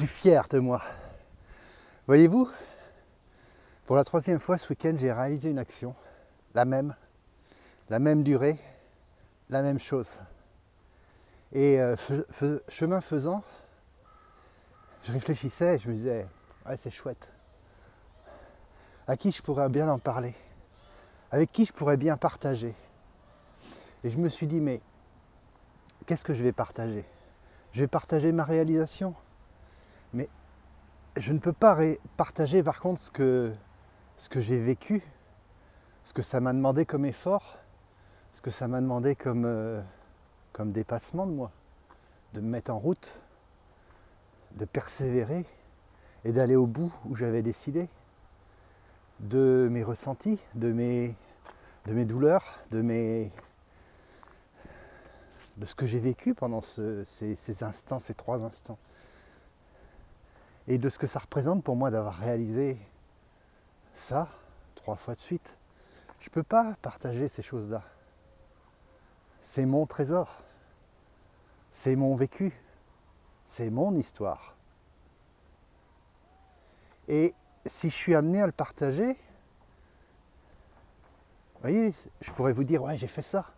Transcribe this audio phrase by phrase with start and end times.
[0.00, 0.80] suis fier de moi.
[2.06, 2.48] Voyez-vous,
[3.84, 5.94] pour la troisième fois ce week-end, j'ai réalisé une action,
[6.54, 6.96] la même,
[7.90, 8.58] la même durée,
[9.50, 10.18] la même chose.
[11.52, 11.96] Et euh,
[12.68, 13.42] chemin faisant,
[15.02, 16.26] je réfléchissais je me disais,
[16.66, 17.28] ouais, c'est chouette.
[19.06, 20.34] À qui je pourrais bien en parler?
[21.30, 22.74] Avec qui je pourrais bien partager?
[24.02, 24.80] Et je me suis dit, mais
[26.06, 27.04] qu'est-ce que je vais partager?
[27.74, 29.14] Je vais partager ma réalisation.
[30.12, 30.28] Mais
[31.16, 31.78] je ne peux pas
[32.16, 33.52] partager par contre ce que,
[34.16, 35.02] ce que j'ai vécu,
[36.04, 37.58] ce que ça m'a demandé comme effort,
[38.32, 39.80] ce que ça m'a demandé comme, euh,
[40.52, 41.52] comme dépassement de moi,
[42.34, 43.20] de me mettre en route,
[44.52, 45.46] de persévérer
[46.24, 47.88] et d'aller au bout où j'avais décidé,
[49.20, 51.14] de mes ressentis, de mes,
[51.86, 53.30] de mes douleurs, de, mes,
[55.56, 58.78] de ce que j'ai vécu pendant ces instants, ces trois instants
[60.70, 62.78] et de ce que ça représente pour moi d'avoir réalisé
[63.92, 64.28] ça
[64.76, 65.56] trois fois de suite.
[66.20, 67.82] Je ne peux pas partager ces choses-là.
[69.42, 70.44] C'est mon trésor.
[71.72, 72.52] C'est mon vécu.
[73.46, 74.54] C'est mon histoire.
[77.08, 77.34] Et
[77.66, 79.14] si je suis amené à le partager,
[81.54, 83.50] vous voyez, je pourrais vous dire, ouais, j'ai fait ça.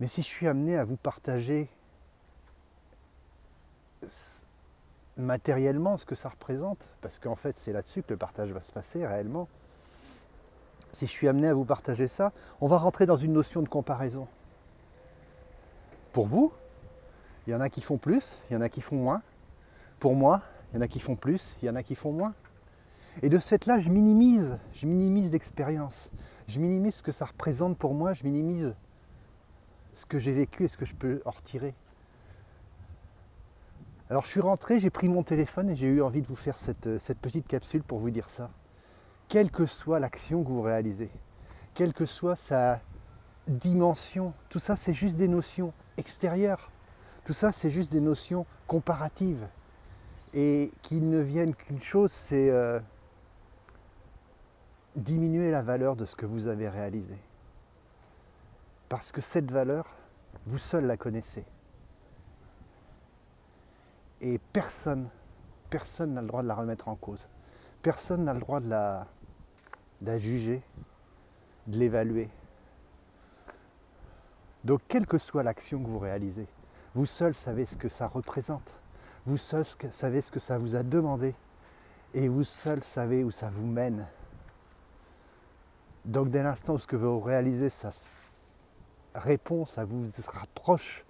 [0.00, 1.68] Mais si je suis amené à vous partager
[5.18, 8.72] matériellement ce que ça représente, parce qu'en fait c'est là-dessus que le partage va se
[8.72, 9.48] passer réellement.
[10.92, 13.68] Si je suis amené à vous partager ça, on va rentrer dans une notion de
[13.68, 14.26] comparaison.
[16.12, 16.52] Pour vous,
[17.46, 19.22] il y en a qui font plus, il y en a qui font moins.
[20.00, 22.12] Pour moi, il y en a qui font plus, il y en a qui font
[22.12, 22.34] moins.
[23.22, 26.10] Et de ce fait-là, je minimise, je minimise l'expérience.
[26.46, 28.74] Je minimise ce que ça représente pour moi, je minimise
[29.94, 31.74] ce que j'ai vécu et ce que je peux en retirer.
[34.10, 36.56] Alors je suis rentré, j'ai pris mon téléphone et j'ai eu envie de vous faire
[36.56, 38.50] cette, cette, petite capsule pour vous dire ça.
[39.28, 41.10] Quelle que soit l'action que vous réalisez,
[41.74, 42.80] quelle que soit sa
[43.46, 46.70] dimension, tout ça c'est juste des notions extérieures.
[47.26, 49.46] Tout ça c'est juste des notions comparatives.
[50.32, 52.80] Et qui ne viennent qu'une chose, c'est euh,
[54.96, 57.16] diminuer la valeur de ce que vous avez réalisé.
[58.88, 59.96] Parce que cette valeur,
[60.46, 61.44] vous seul la connaissez.
[64.20, 65.08] Et personne,
[65.70, 67.28] personne n'a le droit de la remettre en cause.
[67.82, 70.62] Personne n'a le droit de la, juger,
[71.66, 72.28] de l'évaluer.
[74.64, 76.48] Donc quelle que soit l'action que vous réalisez,
[76.94, 78.80] vous seul savez ce que ça représente.
[79.24, 81.34] Vous seul savez ce que ça vous a demandé.
[82.14, 84.06] Et vous seul savez où ça vous mène.
[86.04, 87.90] Donc dès l'instant où ce que vous réalisez, ça
[89.14, 91.04] répond, ça vous rapproche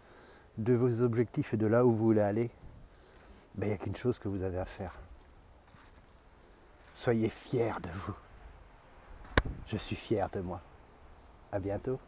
[0.59, 2.51] de vos objectifs et de là où vous voulez aller,
[3.67, 4.95] il n'y a qu'une chose que vous avez à faire.
[6.95, 8.15] Soyez fiers de vous.
[9.67, 10.61] Je suis fier de moi.
[11.53, 11.99] À bientôt.